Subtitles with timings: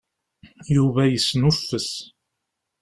[0.75, 1.91] Yuba yesnuffes.